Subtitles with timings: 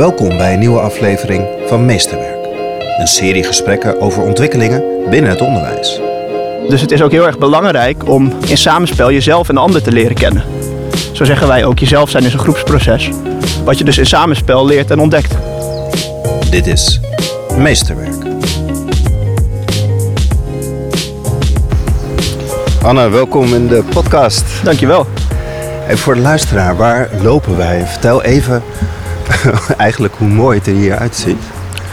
[0.00, 2.46] Welkom bij een nieuwe aflevering van Meesterwerk.
[2.98, 6.00] Een serie gesprekken over ontwikkelingen binnen het onderwijs.
[6.68, 9.92] Dus het is ook heel erg belangrijk om in samenspel jezelf en de ander te
[9.92, 10.44] leren kennen.
[11.12, 13.10] Zo zeggen wij ook, jezelf zijn is een groepsproces.
[13.64, 15.36] Wat je dus in samenspel leert en ontdekt.
[16.50, 17.00] Dit is
[17.56, 18.24] Meesterwerk.
[22.82, 24.44] Anne, welkom in de podcast.
[24.64, 25.06] Dankjewel.
[25.88, 27.86] En voor de luisteraar, waar lopen wij?
[27.86, 28.62] Vertel even
[29.76, 31.42] eigenlijk hoe mooi het er hier uitziet.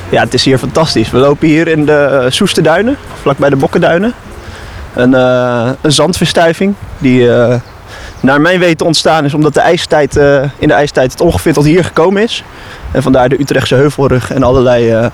[0.10, 1.12] Ja, het is hier fantastisch.
[1.12, 4.14] We lopen hier in de Soesterduinen, vlakbij de Bokkenduinen.
[4.94, 7.56] Een, uh, een zandverstuiving die uh,
[8.20, 11.66] naar mijn weten ontstaan is omdat de ijstijd, uh, in de ijstijd het ongeveer tot
[11.66, 12.44] hier gekomen is.
[12.92, 15.10] En vandaar de Utrechtse heuvelrug en allerlei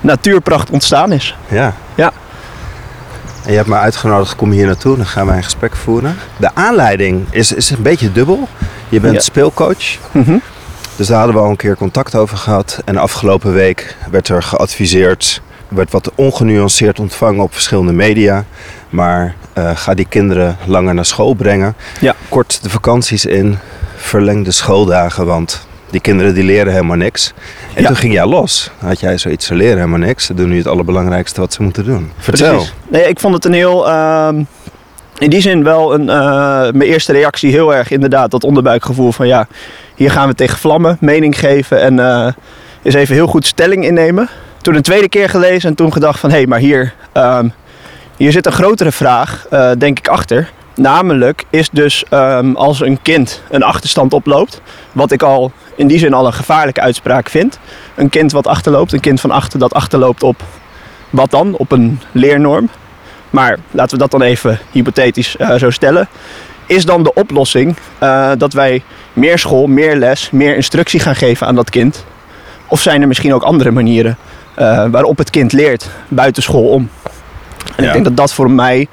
[0.00, 1.36] natuurpracht ontstaan is.
[1.48, 1.74] Ja.
[1.94, 2.12] Ja.
[3.44, 6.16] En je hebt me uitgenodigd, kom hier naartoe, dan gaan wij een gesprek voeren.
[6.36, 8.48] De aanleiding is, is een beetje dubbel.
[8.88, 9.20] Je bent Ja.
[9.20, 9.98] speelcoach.
[10.12, 10.36] Mhm.
[10.96, 12.82] Dus daar hadden we al een keer contact over gehad.
[12.84, 18.44] En afgelopen week werd er geadviseerd, werd wat ongenuanceerd ontvangen op verschillende media.
[18.90, 21.74] Maar eh, ga die kinderen langer naar school brengen.
[22.00, 22.14] Ja.
[22.28, 23.58] Kort de vakanties in,
[23.96, 27.32] verleng de schooldagen, want die kinderen die leren helemaal niks.
[27.74, 27.86] En Ja.
[27.88, 28.70] toen ging jij los.
[28.78, 30.26] Had jij zoiets, ze leren helemaal niks.
[30.26, 32.10] Ze doen nu het allerbelangrijkste wat ze moeten doen.
[32.18, 32.52] Vertel.
[32.54, 32.74] Precies.
[32.88, 33.88] Nee, ik vond het een heel.
[33.88, 34.42] ehm,
[35.18, 36.08] in die zin wel een.
[36.08, 36.16] eh,
[36.60, 39.46] mijn eerste reactie heel erg inderdaad dat onderbuikgevoel van ja,
[39.94, 42.32] hier gaan we tegen vlammen, mening geven en eh
[42.82, 44.28] eens even heel goed stelling innemen.
[44.62, 47.48] Toen een tweede keer gelezen en toen gedacht van hé, hey, maar hier, ehm,
[48.16, 50.50] hier zit een grotere vraag, eh, denk ik, achter.
[50.74, 54.60] Namelijk is dus ehm, als een kind een achterstand oploopt,
[54.92, 57.58] wat ik al in die zin al een gevaarlijke uitspraak vind.
[57.94, 60.42] Een kind wat achterloopt, een kind van achter dat achterloopt op
[61.10, 61.54] wat dan?
[61.56, 62.68] Op een leernorm.
[63.34, 66.08] Maar laten we dat dan even hypothetisch eh, zo stellen.
[66.66, 68.82] Is dan de oplossing eh, dat wij
[69.12, 72.04] meer school, meer les, meer instructie gaan geven aan dat kind?
[72.68, 74.16] Of zijn er misschien ook andere manieren
[74.54, 76.90] eh, waarop het kind leert buiten school om?
[77.76, 77.86] En Ja.
[77.86, 78.88] ik denk dat dat voor mij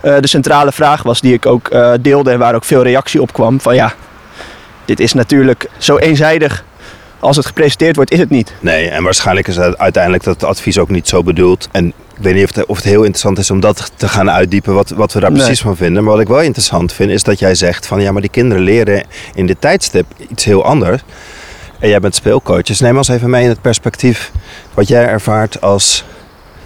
[0.00, 1.70] de centrale vraag was die ik ook
[2.00, 3.60] deelde en waar ook veel reactie op kwam.
[3.60, 3.92] Van ja,
[4.84, 6.64] dit is natuurlijk zo eenzijdig
[7.18, 8.54] als het gepresenteerd wordt, is het niet.
[8.60, 11.68] Nee, en waarschijnlijk is het uiteindelijk dat advies ook niet zo bedoeld.
[11.72, 14.30] En ik weet niet of het, of het heel interessant is om dat te gaan
[14.30, 15.40] uitdiepen, wat, wat we daar Nee.
[15.40, 16.02] precies van vinden.
[16.04, 18.62] Maar wat ik wel interessant vind, is dat jij zegt van ja, maar die kinderen
[18.64, 19.04] leren
[19.34, 21.02] in dit tijdstip iets heel anders.
[21.78, 22.62] En jij bent speelcoach.
[22.62, 24.30] Dus neem ons even mee in het perspectief
[24.74, 26.04] wat jij ervaart als,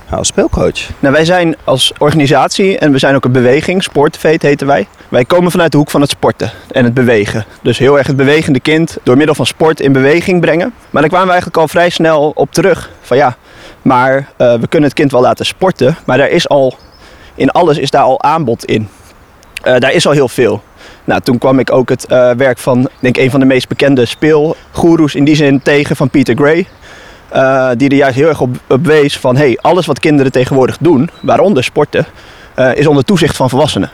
[0.06, 0.78] nou, als speelcoach.
[0.98, 4.87] Nou, wij zijn als organisatie en we zijn ook een beweging, Sportveet heten wij.
[5.08, 7.44] Wij komen vanuit de hoek van het sporten en het bewegen.
[7.62, 10.72] Dus heel erg het bewegende kind door middel van sport in beweging brengen.
[10.91, 12.91] Maar daar kwamen we eigenlijk al vrij snel op terug.
[13.00, 13.37] Van ja,
[13.88, 16.76] maar eh, we kunnen het kind wel laten sporten, maar daar is al,
[17.34, 18.88] in alles is daar al aanbod in.
[19.62, 20.62] Eh, daar is al heel veel.
[21.04, 23.69] Nou, toen kwam ik ook het eh, werk van, ik denk een van de meest
[23.69, 26.66] bekende speelgoeroes in die zin tegen van Peter Gray.
[27.76, 31.65] Die er juist heel erg op, wees van hey, alles wat kinderen tegenwoordig doen, waaronder
[31.65, 32.06] sporten,
[32.75, 33.91] is onder toezicht van volwassenen.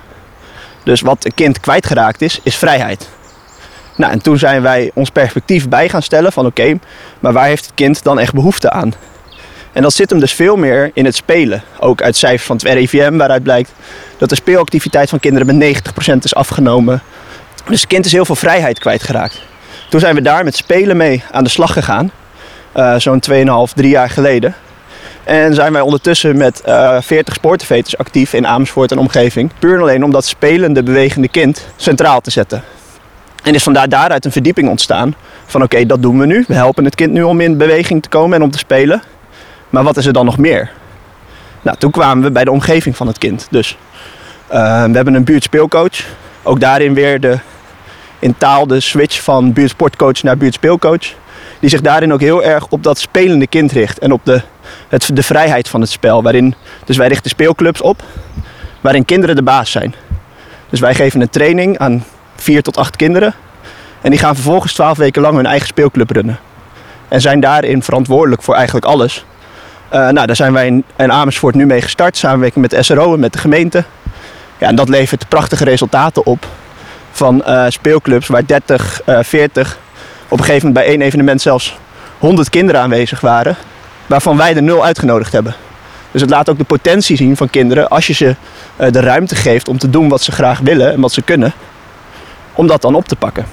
[0.84, 3.08] Dus wat een kind kwijtgeraakt is, is vrijheid.
[3.96, 6.78] Nou, en toen zijn wij ons perspectief bij gaan stellen van oké,
[7.20, 8.92] maar waar heeft het kind dan echt behoefte aan?
[9.74, 11.62] En dat zit hem dus veel meer in het spelen.
[11.78, 13.72] Ook uit cijfers van het RIVM waaruit blijkt
[14.18, 17.02] dat de speelactiviteit van kinderen met 90% is afgenomen.
[17.68, 19.42] Dus het kind is heel veel vrijheid kwijtgeraakt.
[19.90, 22.10] Toen zijn we daar met spelen mee aan de slag gegaan.
[22.72, 24.54] Eh, zo'n 2,5, 3 jaar geleden.
[25.24, 29.50] En zijn wij ondertussen met eh 40 sportenveters actief in Amersfoort en omgeving.
[29.58, 32.62] Puur en alleen om dat spelende, bewegende kind centraal te zetten.
[33.42, 35.14] En is vandaar daaruit een verdieping ontstaan.
[35.46, 36.44] Van oké, dat doen we nu.
[36.48, 39.02] We helpen het kind nu om in beweging te komen en om te spelen.
[39.74, 40.70] Maar wat is er dan nog meer?
[41.62, 43.46] Nou, toen kwamen we bij de omgeving van het kind.
[43.50, 43.76] Dus
[44.46, 46.06] eh, we hebben een buurtspeelcoach.
[46.42, 47.38] Ook daarin weer de,
[48.18, 51.14] in taal de switch van buurtsportcoach naar buurtspeelcoach.
[51.60, 53.98] Die zich daarin ook heel erg op dat spelende kind richt.
[53.98, 54.42] En op de,
[54.88, 56.22] het, de vrijheid van het spel.
[56.22, 58.02] Waarin, dus wij richten speelclubs op
[58.80, 59.94] waarin kinderen de baas zijn.
[60.70, 62.04] Dus wij geven een training aan
[62.36, 63.34] vier tot acht kinderen.
[64.00, 66.38] En die gaan vervolgens twaalf weken lang hun eigen speelclub runnen.
[67.08, 69.24] En zijn daarin verantwoordelijk voor eigenlijk alles.
[69.88, 72.16] Eh, nou, daar zijn wij in, Amersfoort nu mee gestart.
[72.16, 73.84] Samenwerking met de SRO en met de gemeente.
[74.58, 76.46] Ja, en dat levert prachtige resultaten op.
[77.10, 79.78] Van eh, speelclubs waar 30, eh 40,
[80.28, 81.78] op een gegeven moment bij één evenement zelfs
[82.18, 83.56] 100 kinderen aanwezig waren.
[84.06, 85.54] Waarvan wij er nul uitgenodigd hebben.
[86.10, 88.36] Dus het laat ook de potentie zien van kinderen als je ze
[88.76, 91.52] eh, de ruimte geeft om te doen wat ze graag willen en wat ze kunnen.
[92.52, 93.46] Om dat dan op te pakken.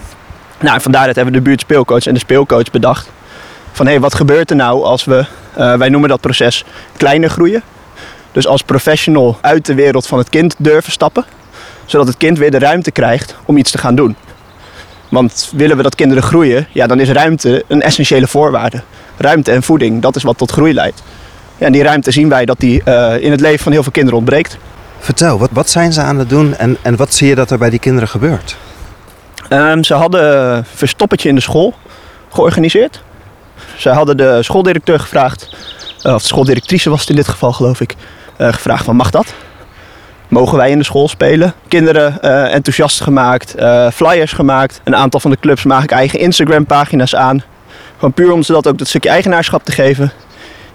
[0.60, 3.10] Nou, en vandaar dat hebben we de buurtspeelcoach en de speelcoach bedacht.
[3.72, 6.66] Van hé, hey, wat gebeurt er nou als we, eh, wij noemen dat proces
[6.98, 7.62] kleiner groeien.
[8.32, 11.26] Dus als professional uit de wereld van het kind durven stappen.
[11.86, 14.16] Zodat het kind weer de ruimte krijgt om iets te gaan doen.
[15.10, 18.82] Want willen we dat kinderen groeien, ja, dan is ruimte een essentiële voorwaarde.
[19.18, 21.04] Ruimte en voeding, dat is wat tot groei leidt.
[21.58, 23.92] Ja, en die ruimte zien wij dat die uh, in het leven van heel veel
[23.92, 24.58] kinderen ontbreekt.
[25.00, 27.58] Vertel, wat, wat zijn ze aan het doen en, en wat zie je dat er
[27.58, 28.58] bij die kinderen gebeurt?
[29.50, 31.74] Um, ze hadden een verstoppertje in de school
[32.30, 33.02] georganiseerd.
[33.78, 35.50] Ze hadden de schooldirecteur gevraagd,
[36.04, 37.96] uh, of de schooldirectrice was het in dit geval geloof ik,
[38.38, 39.34] uh, gevraagd van mag dat?
[40.28, 41.54] Mogen wij in de school spelen?
[41.68, 43.56] Kinderen uh, enthousiast gemaakt,
[43.94, 44.82] flyers gemaakt.
[44.84, 47.44] Een aantal van de clubs maak ik eigen Instagram pagina's aan.
[47.96, 50.12] Gewoon puur om ze dat ook dat stukje eigenaarschap te geven.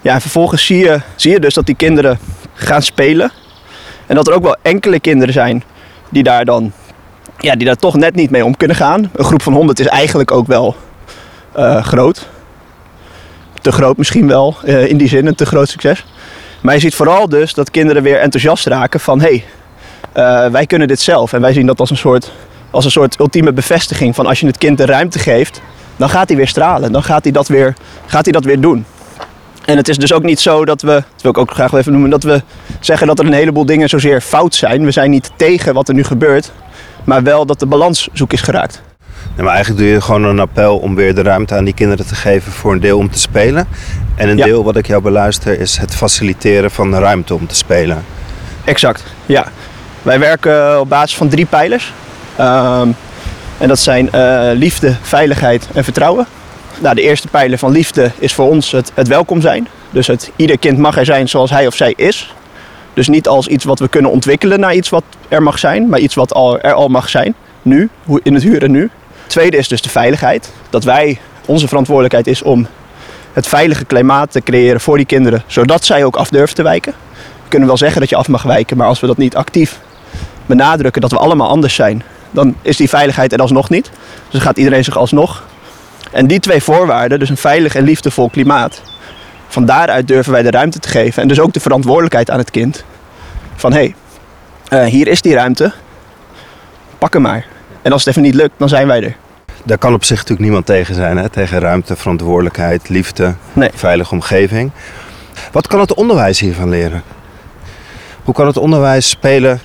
[0.01, 2.19] Ja, en vervolgens zie je, zie je dus dat die kinderen
[2.53, 3.31] gaan spelen.
[4.05, 5.63] En dat er ook wel enkele kinderen zijn
[6.09, 6.71] die daar dan
[7.37, 9.09] ja, die daar toch net niet mee om kunnen gaan.
[9.15, 10.75] Een groep van 100 is eigenlijk ook wel
[11.81, 12.27] groot.
[13.61, 16.05] Te groot misschien wel, uh, in die zin een te groot succes.
[16.61, 19.43] Maar je ziet vooral dus dat kinderen weer enthousiast raken van hé,
[20.13, 21.33] hey, uh, wij kunnen dit zelf.
[21.33, 22.31] En wij zien dat als een, soort,
[22.71, 25.61] als een soort ultieme bevestiging van als je het kind de ruimte geeft,
[25.95, 26.91] dan gaat hij weer stralen.
[26.91, 27.73] Dan gaat hij dat weer,
[28.05, 28.85] gaat hij dat weer doen.
[29.65, 31.91] En het is dus ook niet zo dat we, dat wil ik ook graag even
[31.91, 32.41] noemen, dat we
[32.79, 34.85] zeggen dat er een heleboel dingen zozeer fout zijn.
[34.85, 36.51] We zijn niet tegen wat er nu gebeurt,
[37.03, 38.81] maar wel dat de balans zoek is geraakt.
[39.35, 42.07] Nee, maar eigenlijk doe je gewoon een appel om weer de ruimte aan die kinderen
[42.07, 43.67] te geven voor een deel om te spelen.
[44.15, 44.45] En een Ja.
[44.45, 48.03] deel wat ik jou beluister is het faciliteren van de ruimte om te spelen.
[48.63, 49.45] Exact, ja.
[50.01, 51.93] Wij werken op basis van drie pijlers.
[52.35, 52.87] Ehm,
[53.57, 56.25] en dat zijn eh, liefde, veiligheid en vertrouwen.
[56.81, 59.67] Nou, de eerste pijler van liefde is voor ons het, het welkom zijn.
[59.89, 62.33] Dus het, ieder kind mag er zijn zoals hij of zij is.
[62.93, 65.99] Dus niet als iets wat we kunnen ontwikkelen naar iets wat er mag zijn, maar
[65.99, 67.35] iets wat al, er al mag zijn.
[67.61, 68.89] Nu, hoe- in het huren nu.
[69.27, 70.51] Tweede is dus de veiligheid.
[70.69, 72.67] Dat wij, onze verantwoordelijkheid is om
[73.33, 76.93] het veilige klimaat te creëren voor die kinderen, zodat zij ook af durven te wijken.
[77.43, 79.79] We kunnen wel zeggen dat je af mag wijken, maar als we dat niet actief
[80.45, 83.83] benadrukken dat we allemaal anders zijn, dan is die veiligheid er alsnog niet.
[83.83, 85.43] Dus dan gaat iedereen zich alsnog.
[86.11, 88.81] En die twee voorwaarden, dus een veilig en liefdevol klimaat,
[89.47, 91.21] van daaruit durven wij de ruimte te geven.
[91.21, 92.83] En dus ook de verantwoordelijkheid aan het kind.
[93.55, 93.93] Van hé,
[94.69, 95.71] hey, eh, hier is die ruimte,
[96.97, 97.45] pak hem maar.
[97.87, 99.15] En als het even niet lukt, dan zijn wij er.
[99.63, 101.17] Daar kan op zich natuurlijk niemand tegen zijn.
[101.17, 101.29] Hè?
[101.29, 103.69] Tegen ruimte, verantwoordelijkheid, liefde, Nee.
[103.73, 104.71] veilige omgeving.
[105.51, 107.03] Wat kan het onderwijs hiervan leren?
[108.23, 109.59] Hoe kan het onderwijs spelen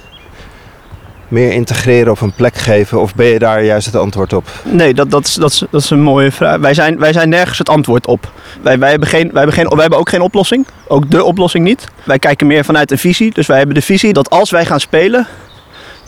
[1.28, 3.00] meer integreren of een plek geven?
[3.00, 4.48] Of ben je daar juist het antwoord op?
[4.64, 6.58] Nee, dat, dat, is, dat, is, dat is een mooie vraag.
[6.58, 8.32] Wij zijn, wij zijn nergens het antwoord op.
[8.62, 10.66] Wij, wij, hebben geen, wij, hebben geen, wij hebben ook geen oplossing.
[10.88, 11.88] Ook de oplossing niet.
[12.04, 13.32] Wij kijken meer vanuit een visie.
[13.34, 15.26] Dus wij hebben de visie dat als wij gaan spelen,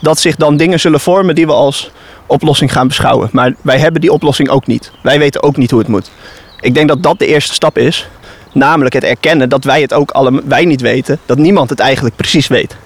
[0.00, 1.90] dat zich dan dingen zullen vormen die we als
[2.26, 3.28] oplossing gaan beschouwen.
[3.32, 4.90] Maar wij hebben die oplossing ook niet.
[5.02, 6.10] Wij weten ook niet hoe het moet.
[6.60, 8.08] Ik denk dat dat de eerste stap is.
[8.52, 11.18] Namelijk het erkennen dat wij het ook alle, wij niet weten.
[11.26, 12.76] Dat niemand het eigenlijk precies weet.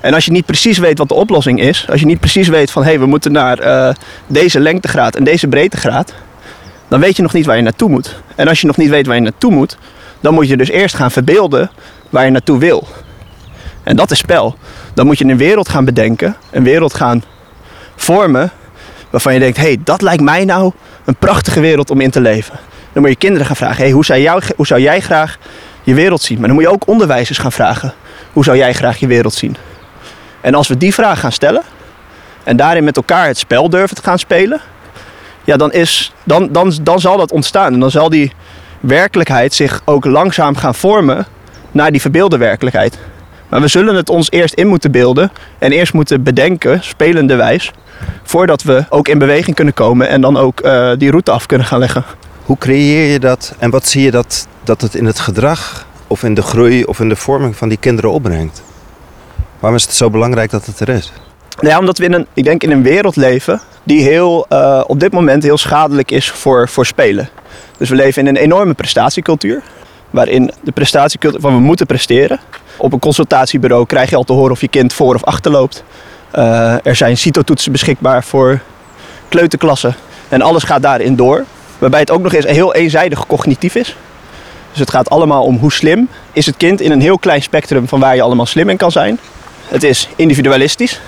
[0.00, 2.70] En als je niet precies weet wat de oplossing is, als je niet precies weet
[2.70, 3.94] van hé, hey, we moeten naar eh,
[4.26, 6.14] deze lengtegraad en deze breedtegraad,
[6.88, 8.20] dan weet je nog niet waar je naartoe moet.
[8.34, 9.78] En als je nog niet weet waar je naartoe moet,
[10.20, 11.70] dan moet je dus eerst gaan verbeelden
[12.10, 12.86] waar je naartoe wil.
[13.82, 14.56] En dat is spel.
[14.94, 17.22] Dan moet je een wereld gaan bedenken, een wereld gaan
[18.00, 18.50] vormen,
[19.10, 20.72] waarvan je denkt, hé, hey, dat lijkt mij nou
[21.04, 22.58] een prachtige wereld om in te leven.
[22.92, 25.38] Dan moet je kinderen gaan vragen, hey, hoe, zou hoe zou jij graag
[25.82, 26.38] je wereld zien?
[26.38, 27.94] Maar dan moet je ook onderwijzers gaan vragen,
[28.32, 29.56] hoe zou jij graag je wereld zien?
[30.40, 31.62] En als we die vraag gaan stellen
[32.44, 34.60] en daarin met elkaar het spel durven te gaan spelen,
[35.44, 37.72] ja, dan, is, dan, dan, dan zal dat ontstaan.
[37.72, 38.32] En dan zal die
[38.80, 41.26] werkelijkheid zich ook langzaam gaan vormen
[41.72, 42.98] naar die verbeelde werkelijkheid.
[43.48, 47.70] Maar we zullen het ons eerst in moeten beelden en eerst moeten bedenken, spelende wijs,
[48.22, 51.66] voordat we ook in beweging kunnen komen en dan ook eh, die route af kunnen
[51.66, 52.04] gaan leggen.
[52.44, 56.22] Hoe creëer je dat en wat zie je dat, dat het in het gedrag of
[56.22, 58.62] in de groei of in de vorming van die kinderen opbrengt?
[59.58, 61.12] Waarom is het zo belangrijk dat het er is?
[61.56, 64.84] Nou Ja, omdat we in een, ik denk in een wereld leven die heel, uh,
[64.86, 67.28] op dit moment heel schadelijk is voor, voor spelen.
[67.76, 69.62] Dus we leven in een enorme prestatiecultuur.
[70.10, 72.40] Waarin de prestatiecultuur van we moeten presteren.
[72.76, 75.84] Op een consultatiebureau krijg je al te horen of je kind voor of achterloopt.
[76.36, 78.60] Uh, er zijn CITO-toetsen beschikbaar voor
[79.28, 79.94] kleuterklassen.
[80.28, 81.44] En alles gaat daarin door.
[81.78, 83.96] Waarbij het ook nog eens heel eenzijdig cognitief is.
[84.70, 87.88] Dus het gaat allemaal om hoe slim is het kind in een heel klein spectrum
[87.88, 89.18] van waar je allemaal slim in kan zijn.
[89.68, 91.00] Het is individualistisch.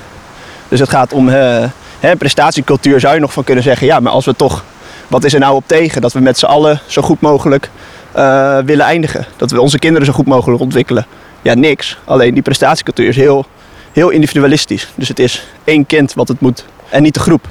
[0.69, 1.65] Dus het gaat om uh,
[2.01, 3.87] hè, prestatiecultuur zou je nog van kunnen zeggen.
[3.87, 4.65] Ja, maar als we toch,
[5.09, 6.01] wat is er nou op tegen?
[6.01, 7.71] Dat we met z'n allen zo goed mogelijk
[8.17, 9.27] uh, willen eindigen.
[9.37, 11.07] Dat we onze kinderen zo goed mogelijk ontwikkelen.
[11.43, 11.99] Ja, niks.
[12.05, 13.47] Alleen die prestatiecultuur is heel,
[13.93, 14.93] heel individualistisch.
[14.95, 17.49] Dus het is één kind wat het moet en niet de groep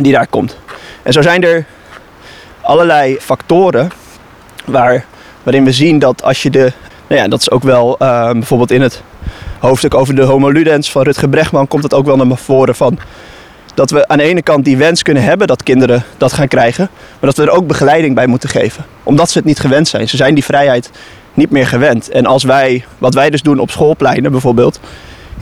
[0.00, 0.56] die daar komt.
[1.02, 1.64] En zo zijn er
[2.60, 3.90] allerlei factoren
[4.64, 5.04] waar,
[5.42, 6.72] waarin we zien dat als je de...
[7.06, 9.02] Nou ja, dat is ook wel uh, bijvoorbeeld in het
[9.58, 12.98] hoofdstuk over de homo ludens van Rutger Bregman komt het ook wel naar voren van
[13.76, 16.88] dat we aan de ene kant die wens kunnen hebben dat kinderen dat gaan krijgen,
[16.92, 18.84] maar dat we er ook begeleiding bij moeten geven.
[19.02, 20.08] Omdat ze het niet gewend zijn.
[20.08, 20.90] Ze zijn die vrijheid
[21.34, 22.10] niet meer gewend.
[22.10, 24.80] En als wij, wat wij dus doen op schoolpleinen bijvoorbeeld,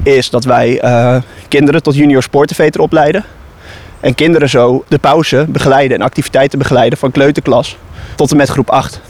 [0.03, 1.17] is dat wij uh,
[1.49, 3.25] kinderen tot junior sportenveter opleiden.
[4.01, 7.77] En kinderen zo de pauze begeleiden en activiteiten begeleiden van kleuterklas
[8.15, 9.01] tot en met groep 8.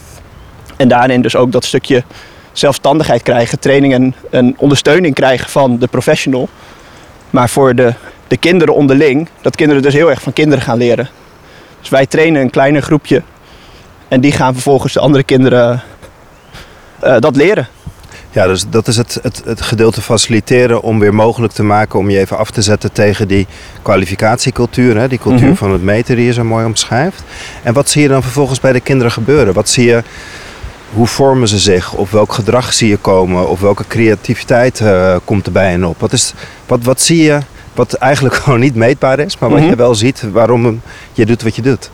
[0.76, 2.02] En daarin dus ook dat stukje
[2.52, 6.48] zelfstandigheid krijgen, training en, en ondersteuning krijgen van de professional.
[7.30, 7.94] Maar voor de,
[8.28, 11.08] de kinderen onderling, dat kinderen dus heel erg van kinderen gaan leren.
[11.80, 13.22] Dus wij trainen een kleiner groepje
[14.08, 15.82] en die gaan vervolgens de andere kinderen
[17.04, 17.68] uh, dat leren.
[18.30, 22.10] Ja, dus dat is het, het, het, gedeelte faciliteren om weer mogelijk te maken om
[22.10, 23.46] je even af te zetten tegen die
[23.82, 24.96] kwalificatiecultuur.
[24.96, 25.08] Hè?
[25.08, 25.56] Die cultuur mm -hmm.
[25.56, 27.22] van het meten die je zo mooi omschrijft.
[27.62, 29.54] En wat zie je dan vervolgens bij de kinderen gebeuren?
[29.54, 30.02] Wat zie je,
[30.92, 31.92] hoe vormen ze zich?
[31.92, 33.48] Of welk gedrag zie je komen?
[33.48, 36.00] Of welke creativiteit uh, komt er bij hen op?
[36.00, 36.34] Wat, is,
[36.66, 37.38] wat, wat zie je
[37.74, 39.74] wat eigenlijk gewoon niet meetbaar is, maar wat mm -hmm.
[39.74, 41.90] je wel ziet waarom je doet wat je doet?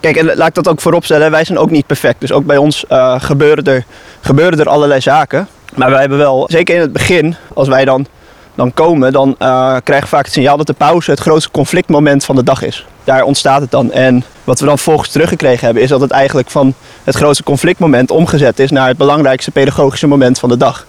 [0.00, 1.30] Kijk, en laat ik dat ook vooropstellen.
[1.30, 2.20] Wij zijn ook niet perfect.
[2.20, 3.84] Dus ook bij ons uh, gebeuren, er,
[4.20, 5.48] gebeuren er allerlei zaken.
[5.74, 8.06] Maar wij hebben wel, zeker in het begin, als wij dan,
[8.54, 12.24] dan komen, dan uh, krijgen we vaak het signaal dat de pauze het grootste conflictmoment
[12.24, 12.86] van de dag is.
[13.04, 13.92] Daar ontstaat het dan.
[13.92, 16.74] En wat we dan volgens teruggekregen hebben, is dat het eigenlijk van
[17.04, 20.86] het grootste conflictmoment omgezet is naar het belangrijkste pedagogische moment van de dag.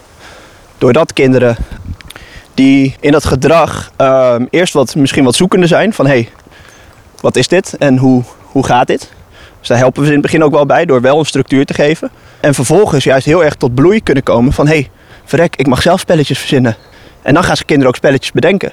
[0.78, 1.56] Doordat kinderen
[2.60, 6.28] die in dat gedrag uh, eerst wat, misschien wat zoekende zijn van hé, hey,
[7.20, 9.10] wat is dit en hoe, hoe gaat dit?
[9.58, 11.64] Dus daar helpen we ze in het begin ook wel bij door wel een structuur
[11.64, 12.10] te geven.
[12.40, 14.90] En vervolgens juist heel erg tot bloei kunnen komen van hé, hey,
[15.24, 16.76] verrek, ik mag zelf spelletjes verzinnen.
[17.22, 18.72] En dan gaan ze kinderen ook spelletjes bedenken.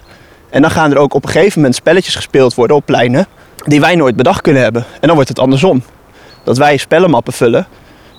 [0.49, 3.27] En dan gaan er ook op een gegeven moment spelletjes gespeeld worden op pleinen
[3.65, 4.85] die wij nooit bedacht kunnen hebben.
[4.93, 5.83] En dan wordt het andersom.
[6.43, 7.67] Dat wij spellenmappen vullen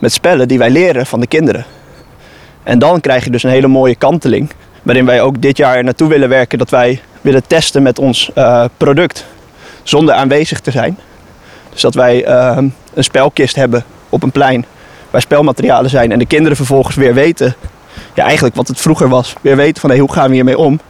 [0.01, 1.65] met spellen die wij leren van de kinderen.
[2.63, 4.51] En dan krijg je dus een hele mooie kanteling.
[4.89, 8.65] Waarin wij ook dit jaar naartoe willen werken dat wij willen testen met ons uh,
[8.77, 9.25] product.
[9.83, 10.99] Zonder aanwezig te zijn.
[11.71, 12.57] Dus dat wij uh,
[12.95, 14.65] een spelkist hebben op een plein
[15.11, 16.13] waar spelmaterialen zijn.
[16.13, 17.55] En de kinderen vervolgens weer weten,
[18.15, 20.81] ja, eigenlijk wat het vroeger was, weer weten van hey, hoe gaan we hiermee om.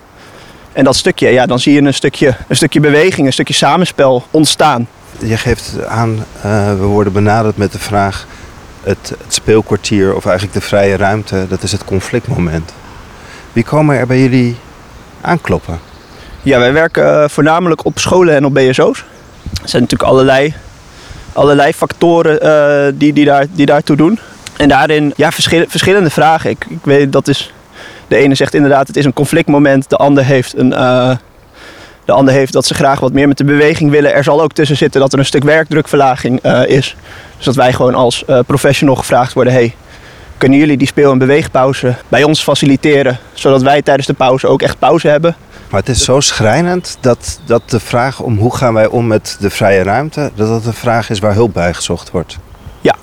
[0.73, 4.25] En dat stukje, ja, dan zie je een stukje, een stukje beweging, een stukje samenspel
[4.31, 4.89] ontstaan.
[5.19, 8.27] Je geeft aan, uh, we worden benaderd met de vraag,
[8.83, 12.73] het, het speelkwartier of eigenlijk de vrije ruimte, dat is het conflictmoment.
[13.53, 14.57] Wie komen er bij jullie
[15.21, 15.79] aankloppen?
[16.43, 18.99] Ja, wij werken uh, voornamelijk op scholen en op BSO's.
[19.63, 20.55] Er zijn natuurlijk allerlei
[21.33, 24.19] allerlei factoren uh, die, die, daar, die daartoe doen.
[24.57, 26.51] En daarin ja, verschil, verschillende vragen.
[26.51, 27.53] Ik, ik weet dat is.
[28.09, 29.91] De ene zegt inderdaad, het is een conflictmoment.
[29.91, 30.73] De ander heeft een.
[30.73, 31.11] Uh,
[32.05, 34.15] de ander heeft dat ze graag wat meer met de beweging willen.
[34.15, 36.97] Er zal ook tussen zitten dat er een stuk werkdrukverlaging is.
[37.37, 39.75] Dus dat wij gewoon als professional gevraagd worden: hey,
[40.39, 43.19] kunnen jullie die speel- en beweegpauze bij ons faciliteren?
[43.33, 45.37] Zodat wij tijdens de pauze ook echt pauze hebben.
[45.71, 49.37] Maar het is zo schrijnend dat, dat de vraag om hoe gaan wij om met
[49.41, 52.39] de vrije ruimte, dat dat een vraag is waar hulp bij gezocht wordt.
[52.81, 52.95] Ja.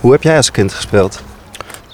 [0.00, 1.22] Hoe heb jij als kind gespeeld?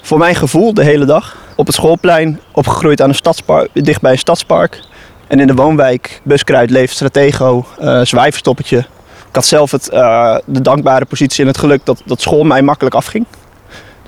[0.01, 1.35] Voor mijn gevoel de hele dag.
[1.55, 4.79] Op het schoolplein, opgegroeid aan een stadspark, dicht bij een stadspark.
[5.27, 8.77] En in de woonwijk Buskruid leeft Stratego, uh, zwijverstoppertje.
[9.29, 12.61] Ik had zelf het, uh, de dankbare positie en het geluk dat, dat school mij
[12.61, 13.25] makkelijk afging.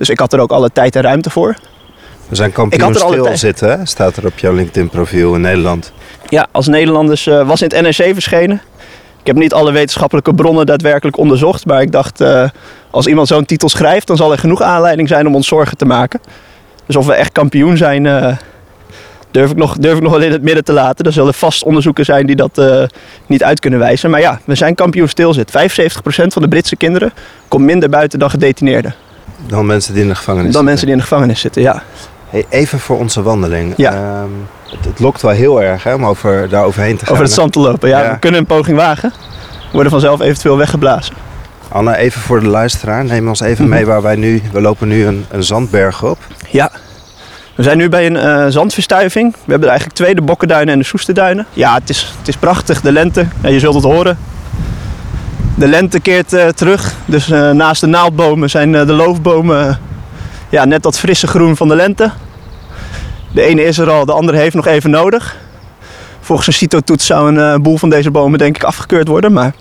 [0.00, 1.56] Dus ik had er ook alle tijd en ruimte voor.
[2.28, 3.86] We zijn kampioen stil zitten, hè?
[3.86, 5.92] staat er op jouw LinkedIn-profiel in Nederland.
[6.28, 8.62] Ja, als Nederlanders uh, was in het NRC verschenen.
[9.20, 12.48] Ik heb niet alle wetenschappelijke bronnen daadwerkelijk onderzocht, maar ik dacht, uh,
[12.90, 15.84] als iemand zo'n titel schrijft, dan zal er genoeg aanleiding zijn om ons zorgen te
[15.84, 16.20] maken.
[16.86, 18.36] Dus of we echt kampioen zijn, uh,
[19.30, 21.04] durf, ik nog, durf ik nog wel in het midden te laten.
[21.04, 22.60] Er zullen vast onderzoeken zijn die dat
[23.26, 24.10] niet uit kunnen wijzen.
[24.10, 25.50] Maar ja, we zijn kampioen stilzit.
[25.50, 25.52] 75%
[26.26, 27.12] van de Britse kinderen
[27.48, 28.94] komt minder buiten dan gedetineerden.
[29.46, 30.64] Dan mensen die in de gevangenis dan zitten.
[30.64, 31.82] mensen die in de gevangenis zitten, ja.
[32.28, 33.72] Hey, even voor onze wandeling.
[33.76, 34.22] Ja.
[34.22, 37.12] Um, het, het, lokt wel heel erg hè, om over, daar overheen te gaan.
[37.12, 38.02] Over het zand te lopen, ja.
[38.02, 38.12] ja.
[38.12, 39.12] We kunnen een poging wagen.
[39.50, 41.14] We worden vanzelf eventueel weggeblazen.
[41.68, 43.04] Anne, even voor de luisteraar.
[43.04, 44.42] Neem ons even mee waar wij nu...
[44.52, 46.18] We lopen nu een, een zandberg op.
[46.50, 46.70] Ja.
[47.54, 49.32] We zijn nu bij een uh, zandverstuiving.
[49.32, 51.46] We hebben eigenlijk twee, de Bokkenduinen en de Soesterduinen.
[51.52, 53.26] Ja, het is, het is prachtig, de lente.
[53.42, 54.18] Ja, je zult het horen.
[55.60, 56.94] De lente keert uh, terug.
[57.04, 59.78] Dus uh, naast de naaldbomen zijn de loofbomen
[60.48, 62.10] ja, net dat frisse groen van de lente.
[63.32, 65.36] De ene is er al, de andere heeft nog even nodig.
[66.20, 69.32] Volgens een CITO-toets zou een boel van deze bomen denk ik afgekeurd worden.
[69.32, 69.54] Maar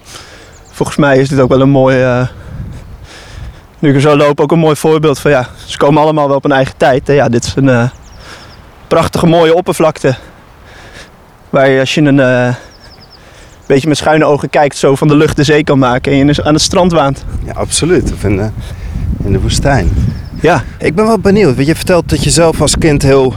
[0.71, 2.27] volgens mij is dit ook wel een mooi,
[3.79, 6.37] nu ik er zo loop, ook een mooi voorbeeld van ja, ze komen allemaal wel
[6.37, 7.07] op een eigen tijd.
[7.07, 7.89] Ja, dit is een
[8.87, 10.15] prachtige mooie oppervlakte.
[11.49, 12.55] Waar je als je een
[13.69, 16.25] beetje met schuine ogen kijkt, zo van de lucht de zee kan maken en je
[16.25, 17.25] dus aan het strand waant.
[17.45, 18.13] Ja, absoluut.
[18.13, 18.49] Of in de,
[19.23, 19.89] in de woestijn.
[20.41, 20.63] Ja.
[20.77, 21.55] Ik ben wel benieuwd.
[21.55, 23.33] Want je vertelt dat je zelf als kind heel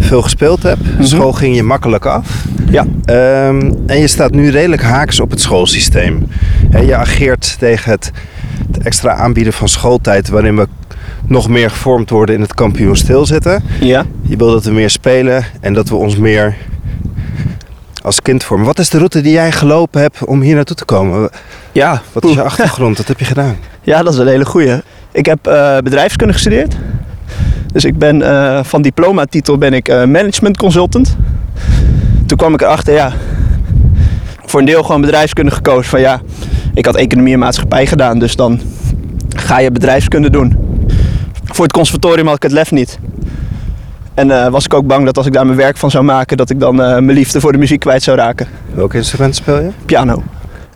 [0.00, 0.82] veel gespeeld hebt.
[0.82, 1.04] Mm -hmm.
[1.04, 2.44] School ging je makkelijk af.
[2.70, 2.86] Ja.
[3.04, 6.26] Ehm, en je staat nu redelijk haaks op het schoolsysteem.
[6.70, 8.12] Hè, je ageert tegen het,
[8.72, 10.28] het extra aanbieden van schooltijd...
[10.28, 10.66] waarin we
[11.26, 13.62] nog meer gevormd worden in het kampioen stilzitten.
[13.80, 14.04] Ja.
[14.22, 16.56] Je wil dat we meer spelen en dat we ons meer
[18.06, 18.66] als kind vormen.
[18.66, 21.30] Wat is de route die jij gelopen hebt om hier naartoe te komen?
[21.72, 22.02] Ja.
[22.12, 22.96] Wat is je achtergrond?
[22.96, 23.56] Wat heb je gedaan?
[23.82, 24.80] Ja, dat is een hele goeie.
[25.12, 26.76] Ik heb uh, bedrijfskunde gestudeerd.
[27.72, 31.16] Dus ik ben uh, van diploma-titel ben ik uh, management consultant.
[32.26, 33.12] Toen kwam ik erachter, ja,
[34.44, 35.84] voor een deel gewoon bedrijfskunde gekozen.
[35.84, 36.20] Van ja,
[36.74, 38.60] ik had economie en maatschappij gedaan, dus dan
[39.36, 40.56] ga je bedrijfskunde doen.
[41.44, 42.98] Voor het conservatorium had ik het lef niet.
[44.16, 46.36] En uh, was ik ook bang dat als ik daar mijn werk van zou maken,
[46.36, 48.48] dat ik dan uh, mijn liefde voor de muziek kwijt zou raken.
[48.74, 49.70] Welk instrument speel je?
[49.86, 50.22] Piano.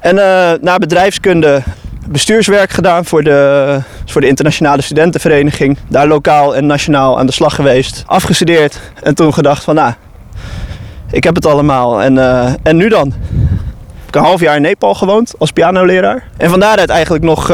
[0.01, 1.63] En uh, na bedrijfskunde
[2.09, 5.79] bestuurswerk gedaan voor de, voor de internationale studentenvereniging.
[5.89, 8.03] Daar lokaal en nationaal aan de slag geweest.
[8.07, 9.93] Afgestudeerd en toen gedacht van nou,
[11.11, 12.03] ik heb het allemaal.
[12.03, 12.19] En,
[12.63, 13.07] en nu dan?
[14.07, 16.29] Ik heb een half jaar in Nepal gewoond als pianoleraar.
[16.37, 17.49] En van daaruit eigenlijk nog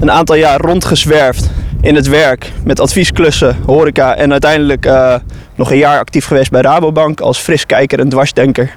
[0.00, 1.50] een aantal jaar rondgezwerfd
[1.84, 5.14] in het werk met adviesklussen, horeca en uiteindelijk uh,
[5.54, 8.76] nog een jaar actief geweest bij Rabobank als friskijker en dwarsdenker.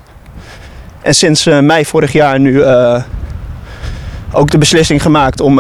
[1.02, 3.02] En sinds uh, mei vorig jaar nu uh,
[4.32, 5.60] ook de beslissing gemaakt om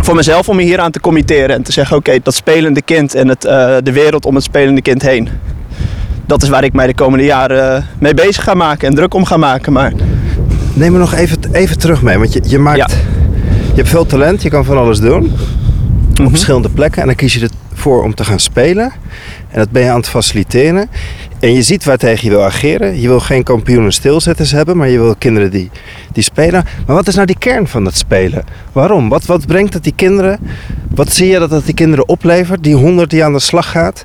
[0.00, 2.82] voor mezelf om me hier aan te committeren en te zeggen: oké, okay, dat spelende
[2.82, 3.40] kind en het,
[3.84, 5.28] de wereld om het spelende kind heen.
[6.26, 9.24] Dat is waar ik mij de komende jaren mee bezig ga maken en druk om
[9.24, 9.72] ga maken.
[9.72, 9.92] Maar...
[10.72, 12.76] Neem me nog even, even terug mee, want je, je maakt.
[12.76, 12.86] Ja.
[13.68, 15.32] Je hebt veel talent, je kan van alles doen.
[16.18, 16.26] -hmm.
[16.26, 17.00] Op verschillende plekken.
[17.00, 18.92] En dan kies je ervoor om te gaan spelen.
[19.50, 20.88] En dat ben je aan het faciliteren.
[21.40, 23.00] En je ziet waar tegen je wil ageren.
[23.00, 25.70] Je wil geen kampioenen stilzetters hebben, maar je wil kinderen die,
[26.12, 26.64] die spelen.
[26.86, 28.44] Maar wat is nou die kern van dat spelen?
[28.72, 29.08] Waarom?
[29.08, 30.38] Wat, wat brengt het die kinderen?
[30.94, 32.62] Wat zie je dat het die kinderen oplevert?
[32.62, 34.04] Die honderd die aan de slag gaat?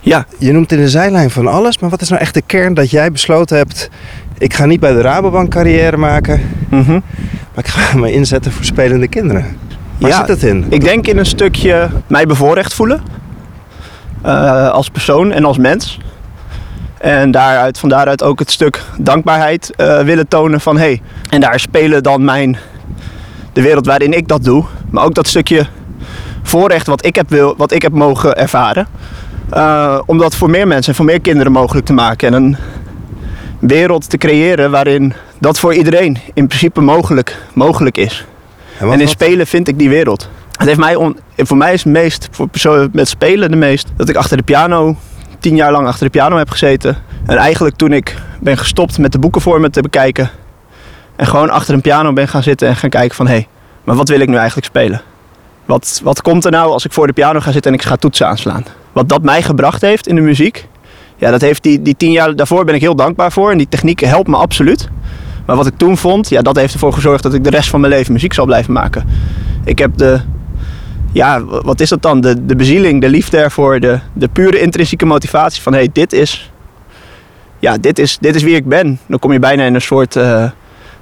[0.00, 0.26] Ja.
[0.38, 2.90] Je noemt in de zijlijn van alles, maar wat is nou echt de kern dat
[2.90, 3.90] jij besloten hebt...
[4.38, 6.40] ik ga niet bij de Rabobank carrière maken...
[6.70, 7.02] Mm -hmm.
[7.54, 9.56] Maar ik ga me inzetten voor spelende kinderen.
[9.98, 10.66] Waar ja, zit het in?
[10.68, 13.02] Ik denk in een stukje mij bevoorrecht voelen.
[14.26, 15.98] Uh, als persoon en als mens.
[16.98, 20.78] En daaruit, van daaruit ook het stuk dankbaarheid uh, willen tonen van...
[20.78, 22.56] Hey, en daar spelen dan mijn...
[23.52, 24.64] de wereld waarin ik dat doe.
[24.90, 25.66] Maar ook dat stukje
[26.42, 28.86] voorrecht wat ik heb, wil, wat ik heb mogen ervaren.
[29.54, 32.34] Uh, om dat voor meer mensen en voor meer kinderen mogelijk te maken.
[32.34, 32.56] En een
[33.58, 38.26] wereld te creëren waarin dat voor iedereen in principe mogelijk, mogelijk is.
[38.78, 40.28] En, in spelen vind ik die wereld.
[40.52, 43.88] Het heeft mij on, voor mij is het meest, voor persoon met spelen de meest,
[43.96, 44.96] dat ik achter de piano,
[45.38, 46.96] tien jaar lang achter de piano heb gezeten.
[47.26, 50.30] En eigenlijk toen ik ben gestopt met de boeken voor me te bekijken.
[51.16, 53.48] En gewoon achter een piano ben gaan zitten en gaan kijken van hé, hey,
[53.84, 55.02] maar wat wil ik nu eigenlijk spelen?
[55.64, 57.96] Wat, wat komt er nou als ik voor de piano ga zitten en ik ga
[57.96, 58.64] toetsen aanslaan?
[58.92, 60.66] Wat dat mij gebracht heeft in de muziek,
[61.16, 63.50] ja, dat heeft die, die tien jaar daarvoor ben ik heel dankbaar voor.
[63.50, 64.88] En die techniek helpt me absoluut.
[65.46, 67.80] Maar wat ik toen vond, ja, dat heeft ervoor gezorgd dat ik de rest van
[67.80, 69.04] mijn leven muziek zal blijven maken.
[69.64, 70.20] Ik heb de,
[71.12, 72.20] ja, wat is dat dan?
[72.20, 76.12] De, de bezieling, de liefde ervoor, de, de pure intrinsieke motivatie van hé, hey, dit
[76.12, 76.52] is,
[77.58, 78.98] ja, dit is, dit is wie ik ben.
[79.06, 80.50] Dan kom je bijna in een soort uh,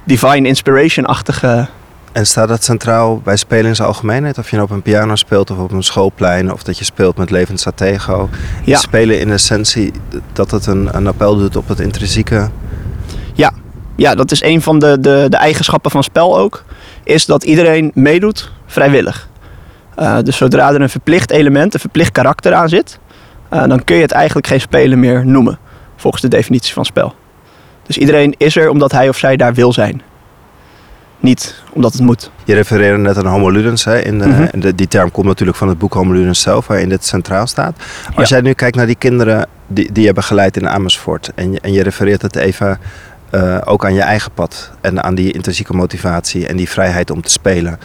[0.03, 1.67] divine inspiration-achtige
[2.13, 4.37] en staat dat centraal bij spelen in zijn algemeenheid?
[4.37, 7.17] Of je nou op een piano speelt of op een schoolplein of dat je speelt
[7.17, 8.29] met levend satego.
[8.63, 8.77] Ja.
[8.77, 9.91] Spelen in essentie
[10.33, 12.49] dat het een, een appel doet op het intrinsieke.
[13.33, 13.53] Ja,
[13.95, 16.63] ja dat is een van de, de, de eigenschappen van spel ook.
[17.03, 19.27] Is dat iedereen meedoet vrijwillig.
[19.99, 22.99] Uh, dus zodra er een verplicht element, een verplicht karakter aan zit,
[23.53, 25.57] uh, dan kun je het eigenlijk geen spelen meer noemen.
[25.95, 27.15] Volgens de definitie van spel.
[27.83, 30.01] Dus iedereen is er omdat hij of zij daar wil zijn
[31.23, 32.31] niet omdat het moet.
[32.43, 33.85] Je refereerde net aan Homo Ludens.
[33.85, 34.59] Hè, in de, mm -hmm.
[34.59, 37.75] de, die term komt natuurlijk van het boek Homo Ludens zelf, waarin dit centraal staat.
[38.15, 38.35] Als ja.
[38.35, 41.31] jij nu kijkt naar die kinderen die, die je hebt begeleid in Amersfoort.
[41.35, 42.79] En je, en je refereert het even
[43.33, 44.71] uh, ook aan je eigen pad.
[44.81, 47.79] En aan die intrinsieke motivatie en die vrijheid om te spelen.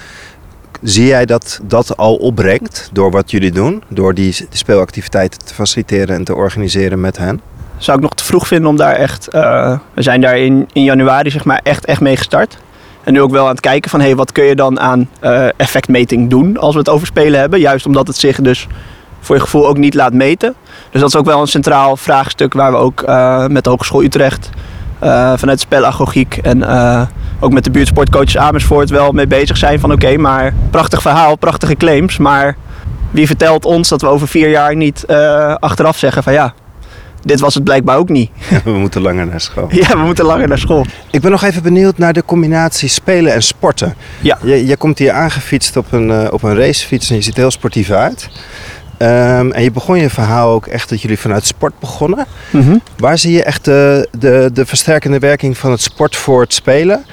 [0.83, 3.83] Zie jij dat dat al opbrengt door wat jullie doen?
[3.89, 7.41] Door die, speelactiviteiten te faciliteren en te organiseren met hen?
[7.77, 9.29] Zou ik nog te vroeg vinden om daar echt...
[9.35, 12.59] Uh, we zijn daar in, januari zeg maar echt, echt mee gestart.
[13.05, 15.49] En nu ook wel aan het kijken van hey, wat kun je dan aan uh,
[15.57, 17.61] effectmeting doen als we het over spelen hebben.
[17.61, 18.67] Juist omdat het zich dus
[19.21, 20.55] voor je gevoel ook niet laat meten.
[20.91, 23.07] Dus dat is ook wel een centraal vraagstuk waar we ook
[23.49, 24.51] met de Hogeschool Utrecht
[25.37, 26.65] vanuit spelagogiek en
[27.41, 31.37] ook met de buurtsportcoaches Amersfoort wel mee bezig zijn van oké, okay, maar prachtig verhaal,
[31.37, 32.57] prachtige claims, maar
[33.11, 35.07] wie vertelt ons dat we over vier jaar niet
[35.61, 36.55] achteraf zeggen van ja,
[37.23, 38.31] dit was het blijkbaar ook niet.
[38.65, 39.69] we moeten langer naar school.
[39.81, 40.87] Ja, we moeten langer naar school.
[41.11, 43.95] Ik ben nog even benieuwd naar de combinatie spelen en sporten.
[44.21, 44.39] Ja.
[44.43, 47.91] Je, je komt hier aangefietst op een, op een racefiets en je ziet heel sportief
[47.91, 48.29] uit.
[48.99, 52.27] Ehm, en je begon je verhaal ook echt dat jullie vanuit sport begonnen.
[52.51, 52.77] Mhm.
[52.97, 57.05] Waar zie je echt de, de, de versterkende werking van het sport voor het spelen?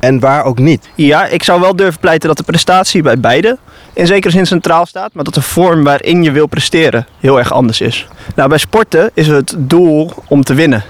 [0.00, 0.88] En waar ook niet?
[0.94, 3.58] Ja, ik zou wel durven pleiten dat de prestatie bij beide
[3.92, 7.52] in zekere zin centraal staat, maar dat de vorm waarin je wil presteren heel erg
[7.52, 8.08] anders is.
[8.34, 10.82] Nou, bij sporten is het doel om te winnen.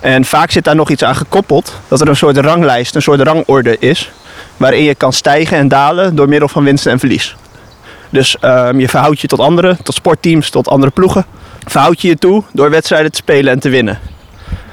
[0.00, 3.20] En vaak zit daar nog iets aan gekoppeld, dat er een soort ranglijst, een soort
[3.20, 4.10] rangorde is,
[4.56, 7.36] waarin je kan stijgen en dalen door middel van winst en verlies.
[8.10, 11.24] Dus ehm, je verhoudt je tot anderen, tot sportteams, tot andere ploegen.
[11.64, 13.98] Verhoud je je toe door wedstrijden te spelen en te winnen.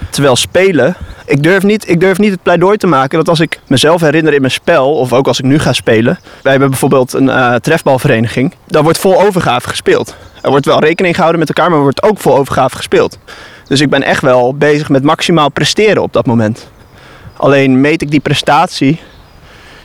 [0.10, 3.60] Terwijl spelen, ik durf, niet, ik durf niet het pleidooi te maken dat als ik
[3.68, 6.20] mezelf herinner in mijn spel, of ook als ik nu ga spelen.
[6.42, 10.16] Wij hebben bijvoorbeeld een eh, trefbalvereniging, daar wordt vol overgave gespeeld.
[10.42, 13.18] Er wordt wel rekening gehouden met elkaar, maar er wordt ook vol overgave gespeeld.
[13.68, 16.68] Dus ik ben echt wel bezig met maximaal presteren op dat moment.
[17.38, 19.00] Alleen meet ik die prestatie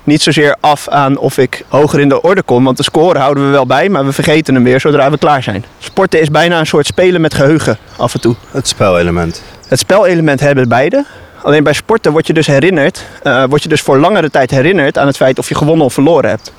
[0.09, 2.65] niet zozeer af aan of ik hoger in de orde kom.
[2.65, 5.43] Want de score houden we wel bij, maar we vergeten hem weer zodra we klaar
[5.43, 5.65] zijn.
[5.79, 8.35] Sporten is bijna een soort spelen met geheugen af en toe.
[8.51, 9.43] Het spelelement.
[9.69, 11.05] Het spelelement hebben beide.
[11.43, 14.99] Alleen bij sporten word je dus herinnerd, uh, word je dus voor langere tijd herinnerd
[14.99, 16.53] aan het feit of je gewonnen of verloren hebt.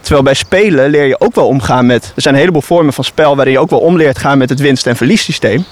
[0.00, 2.12] Terwijl bij spelen leer je ook wel omgaan met.
[2.14, 4.48] Er zijn een heleboel vormen van spel waarin je ook wel om leert gaan met
[4.48, 5.64] het winst- en verliessysteem.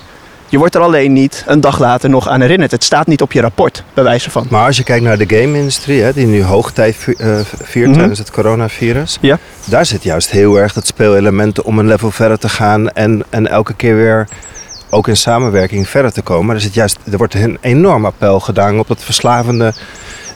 [0.48, 2.70] Je wordt er alleen niet een dag later nog aan herinnerd.
[2.70, 4.46] Het staat niet op je rapport, bij wijze van.
[4.50, 8.30] Maar als je kijkt naar de game-industrie, die nu hoogtijd uh, viert mm tijdens het
[8.30, 9.18] coronavirus.
[9.20, 9.38] Ja.
[9.64, 13.46] Daar zit juist heel erg het speelelement om een level verder te gaan en, en
[13.46, 14.28] elke keer weer
[14.90, 16.54] ook in samenwerking verder te komen.
[16.54, 19.74] Er, zit juist, er wordt een enorm appel gedaan op dat verslavende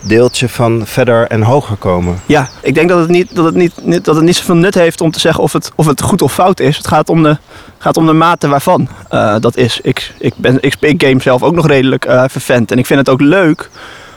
[0.00, 2.20] deeltje van verder en hoger komen.
[2.26, 5.00] Ja, ik denk dat het niet, dat het niet, dat het niet zoveel nut heeft
[5.00, 6.76] om te zeggen of het, of het goed of fout is.
[6.76, 7.38] Het gaat om de,
[7.78, 9.80] gaat om de mate waarvan uh, dat is.
[9.82, 12.70] Ik, ik, ben, ik, ik game zelf ook nog redelijk uh, vervent.
[12.70, 13.70] En ik vind het ook leuk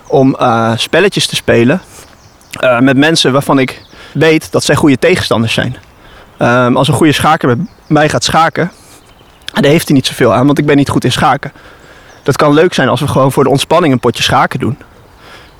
[0.08, 1.82] om uh, spelletjes te spelen
[2.80, 3.82] met mensen waarvan ik
[4.14, 5.76] weet dat zij goede tegenstanders zijn.
[6.40, 8.72] Um, als een goede schaker met mij gaat schaken,
[9.54, 11.52] daar heeft hij niet zoveel aan, want ik ben niet goed in schaken.
[12.24, 14.78] Dat kan leuk zijn als we gewoon voor de ontspanning een potje schaken doen.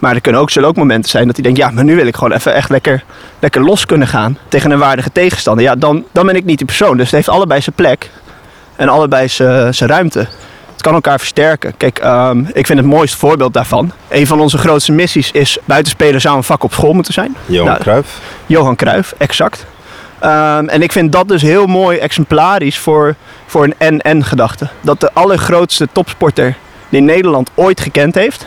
[0.04, 1.60] Maar er kunnen ook, zullen ook momenten zijn dat hij denkt...
[1.60, 3.04] ja, maar nu wil ik gewoon even echt lekker,
[3.40, 4.38] lekker los kunnen gaan...
[4.48, 5.64] tegen een waardige tegenstander.
[5.64, 6.98] Ja, dan, dan ben ik niet die persoon.
[6.98, 8.10] Dus het heeft allebei zijn plek.
[8.76, 10.20] En allebei zijn, zijn ruimte.
[10.72, 11.78] Het kan elkaar versterken.
[11.78, 13.92] Kijk, um, ik vind het mooiste voorbeeld daarvan...
[14.10, 15.58] een van onze grootste missies is...
[15.66, 17.36] buitenspelen zou een vak op school moeten zijn.
[17.46, 18.20] Johan nou, Cruijff.
[18.46, 19.66] Johan Cruijff, exact.
[20.24, 24.68] Um, en ik vind dat dus heel mooi exemplarisch voor, voor een en-en gedachte.
[24.82, 26.56] Dat de allergrootste topsporter
[26.90, 28.46] die Nederland ooit gekend heeft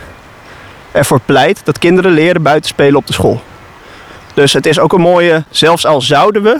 [0.97, 3.43] ervoor pleit dat kinderen leren buiten spelen op de school.
[4.35, 6.59] Dus het is ook een mooie, zelfs al zouden we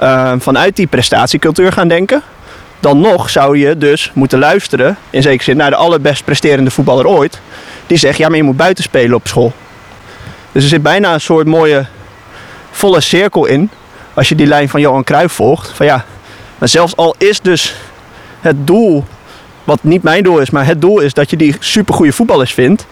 [0.00, 2.22] uh, vanuit die prestatiecultuur gaan denken,
[2.80, 7.06] dan nog zou je dus moeten luisteren, in zekere zin, naar de allerbest presterende voetballer
[7.06, 7.40] ooit,
[7.86, 9.52] die zegt, ja maar je moet buiten spelen op school.
[10.52, 11.86] Dus er zit bijna een soort mooie
[12.70, 13.70] volle cirkel in,
[14.14, 16.04] als je die lijn van Johan Cruijff volgt, van ja,
[16.58, 17.74] maar zelfs al is dus
[18.40, 19.04] het doel,
[19.64, 22.86] wat niet mijn doel is, maar het doel is dat je die supergoeie voetballers vindt,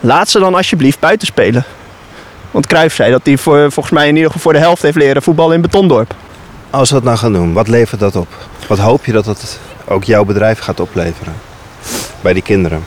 [0.00, 1.64] laat ze dan alsjeblieft buiten spelen.
[2.50, 4.96] Want Cruijff zei dat hij voor, volgens mij in ieder geval voor de helft heeft
[4.96, 6.14] leren voetballen in Betondorp.
[6.70, 8.28] Als we dat nou gaan doen, wat levert dat op?
[8.66, 11.34] Wat hoop je dat het ook jouw bedrijf gaat opleveren?
[12.20, 12.84] Bij die kinderen.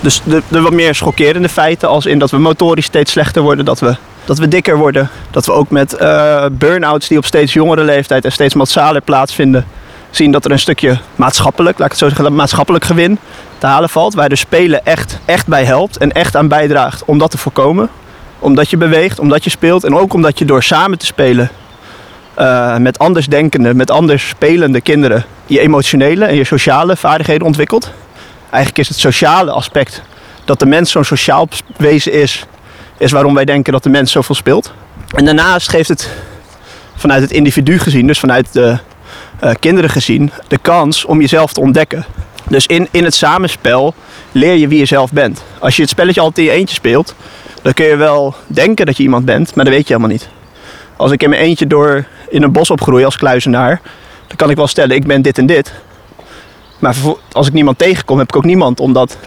[0.00, 3.64] Dus de, de wat meer schokkerende feiten, als in dat we motorisch steeds slechter worden,
[3.64, 5.10] dat we, dat we dikker worden.
[5.30, 9.66] Dat we ook met uh, burn-outs die op steeds jongere leeftijd en steeds massaler plaatsvinden,
[10.10, 13.18] zien dat er een stukje maatschappelijk, laat ik het zo zeggen, maatschappelijk gewin
[13.60, 14.14] te halen valt.
[14.14, 17.88] Waar de spelen echt, echt bij helpt en echt aan bijdraagt om dat te voorkomen.
[18.38, 21.50] Omdat je beweegt, omdat je speelt en ook omdat je door samen te spelen
[22.38, 27.90] uh, met anders denkende, met anders spelende kinderen je emotionele en je sociale vaardigheden ontwikkelt.
[28.50, 30.02] Eigenlijk is het sociale aspect
[30.44, 32.44] dat de mens zo'n sociaal wezen is,
[32.98, 34.72] is waarom wij denken dat de mens zoveel speelt.
[35.16, 36.10] En daarnaast geeft het
[36.96, 38.78] vanuit het individu gezien, dus vanuit de
[39.44, 42.04] uh, kinderen gezien, de kans om jezelf te ontdekken.
[42.50, 43.94] Dus in, in het samenspel
[44.32, 45.42] leer je wie je zelf bent.
[45.58, 47.14] Als je het spelletje altijd in je eentje speelt,
[47.62, 50.28] dan kun je wel denken dat je iemand bent, maar dat weet je helemaal niet.
[50.96, 53.80] Als ik in mijn eentje door in een bos opgroei als kluizenaar,
[54.26, 55.72] dan kan ik wel stellen, ik ben dit en dit.
[56.78, 56.94] Maar
[57.32, 59.18] als ik niemand tegenkom, heb ik ook niemand om dat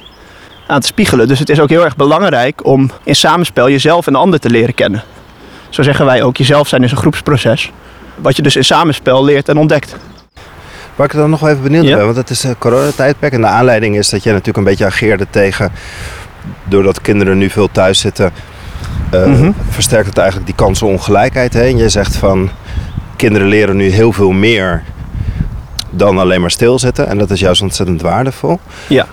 [0.68, 1.28] aan te spiegelen.
[1.28, 4.50] Dus het is ook heel erg belangrijk om in samenspel jezelf en de ander te
[4.50, 5.04] leren kennen.
[5.70, 7.72] Zo zeggen wij ook, jezelf zijn is een groepsproces.
[8.16, 9.96] Wat je dus in samenspel leert en ontdekt.
[10.96, 11.96] Waar ik dan nog even benieuwd ja.
[11.96, 13.34] ben, want het is een coronatijdperk.
[13.34, 15.72] En de aanleiding is dat jij natuurlijk een beetje ageerde tegen...
[16.64, 18.32] doordat kinderen nu veel thuis zitten...
[19.14, 19.56] Uh, mm -hmm.
[19.70, 21.54] versterkt het eigenlijk die kansenongelijkheid.
[21.54, 21.62] Hè?
[21.62, 22.50] En jij zegt van...
[23.16, 24.84] kinderen leren nu heel veel meer
[25.90, 27.08] dan alleen maar stilzitten.
[27.08, 28.60] En dat is juist ontzettend waardevol.
[28.88, 29.08] Ja.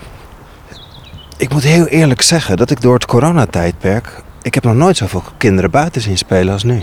[1.37, 4.23] Ik moet heel eerlijk zeggen dat ik door het coronatijdperk...
[4.43, 6.83] ik heb nog nooit zoveel kinderen buiten zien spelen als nu.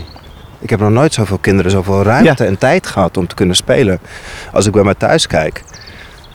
[0.60, 4.00] Ik heb nog nooit zoveel kinderen zoveel ruimte en tijd gehad om te kunnen spelen.
[4.52, 5.62] Als ik bij mij thuis kijk.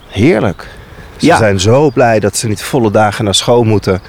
[0.08, 0.68] Heerlijk.
[1.18, 1.38] Ze Ja.
[1.38, 4.02] zijn zo blij dat ze niet volle dagen naar school moeten.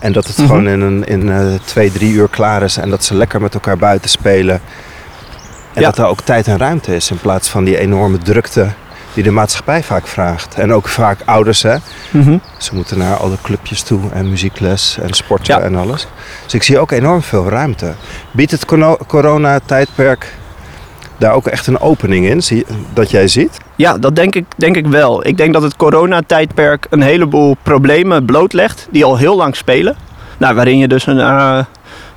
[0.00, 0.46] En dat het Mhm.
[0.46, 2.76] gewoon in, een, in eh, twee, drie uur klaar is.
[2.76, 4.60] En dat ze lekker met elkaar buiten spelen.
[5.74, 5.86] En Ja.
[5.88, 7.10] dat er ook tijd en ruimte is.
[7.10, 8.68] In plaats van die enorme drukte
[9.14, 10.54] die de maatschappij vaak vraagt.
[10.54, 11.76] En ook vaak ouders, hè.
[12.10, 12.38] Mhm.
[12.58, 15.60] Ze moeten naar alle clubjes toe en muziekles en sporten Ja.
[15.60, 16.06] en alles.
[16.44, 17.92] Dus ik zie ook enorm veel ruimte.
[18.30, 20.34] Biedt het corona- corona-tijdperk
[21.18, 23.58] daar ook echt een opening in, zie, dat jij ziet?
[23.76, 25.26] Ja, dat denk ik, denk ik wel.
[25.26, 29.96] Ik denk dat het coronatijdperk een heleboel problemen blootlegt die al heel lang spelen.
[30.38, 31.58] Nou, waarin je dus een, eh,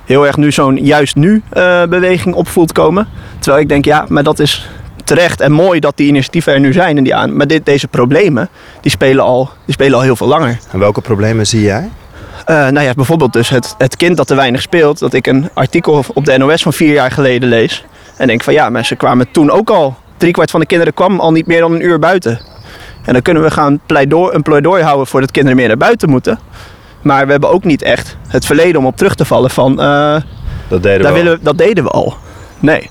[0.04, 3.08] heel erg nu zo'n juist nu eh, beweging op voelt komen.
[3.38, 4.68] Terwijl ik denk, ja, maar dat is
[5.06, 6.96] terecht en mooi dat die initiatieven er nu zijn.
[6.96, 8.48] En die aan, maar dit, deze problemen,
[8.80, 10.58] die spelen, al, die spelen al heel veel langer.
[10.70, 11.90] En welke problemen zie jij?
[12.44, 14.98] Eh, nou ja, bijvoorbeeld dus het, het kind dat te weinig speelt.
[14.98, 17.84] Dat ik een artikel op de NOS van vier jaar geleden lees.
[18.16, 19.96] En denk van ja, ze kwamen toen ook al.
[20.16, 22.40] Driekwart van de kinderen kwam al niet meer dan een uur buiten.
[23.04, 26.10] En dan kunnen we gaan pleidooi, een pleidooi houden voor dat kinderen meer naar buiten
[26.10, 26.38] moeten.
[27.02, 29.80] Maar we hebben ook niet echt het verleden om op terug te vallen van...
[29.80, 30.16] eh,
[30.68, 31.24] Dat deden daar we al.
[31.24, 32.14] willen we, dat deden we al.
[32.58, 32.90] Nee.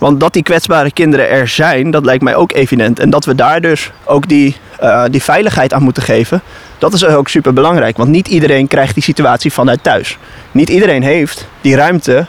[0.00, 2.98] Want dat die kwetsbare kinderen er zijn, dat lijkt mij ook evident.
[2.98, 6.42] En dat we daar dus ook die, eh, die veiligheid aan moeten geven,
[6.78, 7.96] dat is ook super belangrijk.
[7.96, 10.18] Want niet iedereen krijgt die situatie vanuit thuis.
[10.52, 12.26] Niet iedereen heeft die ruimte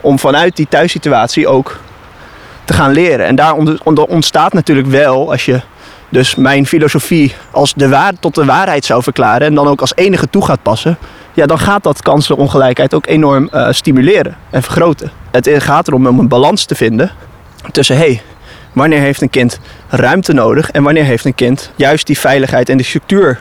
[0.00, 1.80] om vanuit die thuissituatie ook
[2.64, 3.26] te gaan leren.
[3.26, 3.54] En daar
[4.08, 5.60] ontstaat natuurlijk wel, als je
[6.08, 9.92] dus mijn filosofie als de waar, tot de waarheid zou verklaren en dan ook als
[9.94, 10.98] enige toe gaat passen,
[11.32, 15.10] ja, dan gaat dat kansenongelijkheid ook enorm eh, stimuleren en vergroten.
[15.30, 17.10] Het gaat erom om een balans te vinden
[17.72, 18.22] tussen, hé, hey,
[18.72, 22.76] wanneer heeft een kind ruimte nodig en wanneer heeft een kind juist die veiligheid en
[22.76, 23.40] die structuur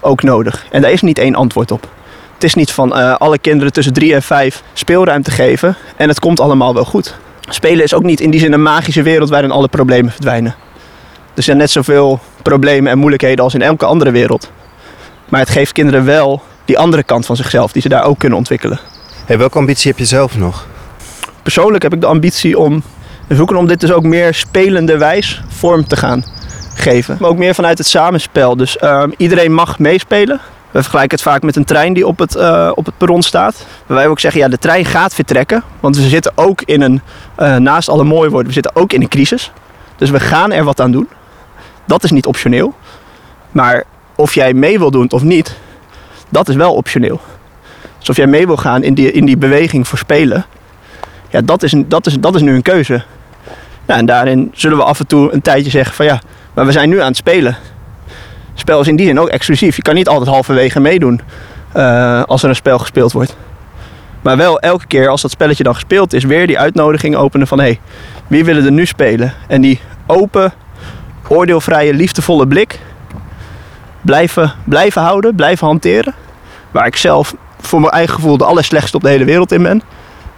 [0.00, 0.66] ook nodig.
[0.70, 1.88] En daar is niet één antwoord op.
[2.34, 6.20] Het is niet van eh, alle kinderen tussen drie en vijf speelruimte geven en het
[6.20, 7.14] komt allemaal wel goed.
[7.48, 10.54] Spelen is ook niet in die zin een magische wereld waarin alle problemen verdwijnen.
[11.34, 14.50] Er zijn net zoveel problemen en moeilijkheden als in elke andere wereld.
[15.28, 18.38] Maar het geeft kinderen wel die andere kant van zichzelf, die ze daar ook kunnen
[18.38, 18.80] ontwikkelen.
[19.24, 20.66] Hey, welke ambitie heb je zelf nog?
[21.42, 22.82] Persoonlijk heb ik de ambitie om
[23.28, 26.24] te zoeken om dit dus ook meer spelende wijs vorm te gaan
[26.74, 27.16] geven.
[27.20, 28.56] Maar ook meer vanuit het samenspel.
[28.56, 30.40] Dus ehm, iedereen mag meespelen.
[30.70, 33.66] We vergelijken het vaak met een trein die op het, eh, op het perron staat.
[33.86, 35.62] Waar wij ook zeggen, ja, de trein gaat vertrekken.
[35.80, 37.00] Want we zitten ook in een,
[37.34, 39.52] eh, naast alle mooie woorden, we zitten ook in een crisis.
[39.96, 41.08] Dus we gaan er wat aan doen.
[41.84, 42.74] Dat is niet optioneel.
[43.50, 45.56] Maar of jij mee wil doen of niet,
[46.28, 47.20] dat is wel optioneel.
[47.98, 50.44] Dus of jij mee wil gaan in die, in die beweging voor spelen,
[51.28, 53.02] ja, dat is, dat is, dat is nu een keuze.
[53.86, 56.20] Nou, en daarin zullen we af en toe een tijdje zeggen van ja,
[56.54, 57.56] maar we zijn nu aan het spelen.
[58.54, 59.76] Spel is in die zin ook exclusief.
[59.76, 61.20] Je kan niet altijd halverwege meedoen
[61.72, 63.36] eh, als er een spel gespeeld wordt.
[64.22, 67.58] Maar wel elke keer als dat spelletje dan gespeeld is, weer die uitnodiging openen van
[67.58, 67.80] hé, hey,
[68.26, 69.32] wie willen er nu spelen?
[69.48, 70.52] En die open,
[71.28, 72.78] oordeelvrije, liefdevolle blik
[74.06, 76.14] blijven, blijven houden, blijven hanteren.
[76.70, 79.82] Waar ik zelf voor mijn eigen gevoel de allerslechtste op de hele wereld in ben.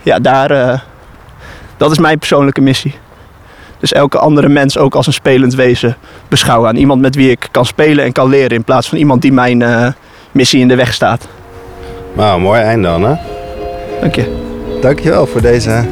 [0.03, 0.79] Ja, daar, eh,
[1.77, 2.95] dat is mijn persoonlijke missie.
[3.81, 5.97] Dus elke andere mens ook als een spelend wezen
[6.29, 6.69] beschouwen.
[6.69, 8.57] Aan iemand met wie ik kan spelen en kan leren.
[8.57, 9.87] In plaats van iemand die mijn eh,
[10.33, 11.29] missie in de weg staat.
[12.13, 13.15] Nou, mooi eind dan, hè?
[14.01, 14.47] Dank je.
[14.81, 15.85] Dankjewel voor deze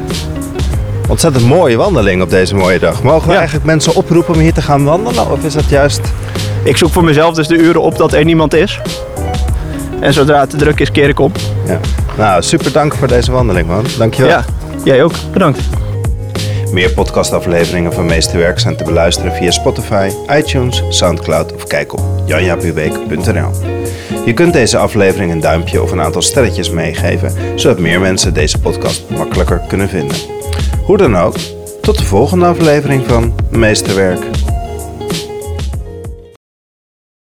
[1.09, 3.03] ontzettend mooie wandeling op deze mooie dag.
[3.03, 3.37] Mogen we Ja.
[3.37, 5.31] eigenlijk mensen oproepen om hier te gaan wandelen?
[5.31, 6.01] Of is dat juist...
[6.67, 8.79] Ik zoek voor mezelf dus de uren op dat er niemand is.
[9.99, 11.37] En zodra het te druk is, keer ik op.
[11.65, 11.79] Ja.
[12.17, 13.85] Nou, super dank voor deze wandeling, man.
[13.97, 14.31] Dankjewel.
[14.31, 14.45] Ja,
[14.83, 15.11] jij ook.
[15.33, 15.59] Bedankt.
[16.71, 23.49] Meer podcastafleveringen van Meesterwerk zijn te beluisteren via Spotify, iTunes, Soundcloud of kijk op janjapubeek.nl.
[24.25, 28.59] Je kunt deze aflevering een duimpje of een aantal sterretjes meegeven, zodat meer mensen deze
[28.59, 30.17] podcast makkelijker kunnen vinden.
[30.83, 31.35] Hoe dan ook,
[31.81, 34.19] tot de volgende aflevering van Meesterwerk.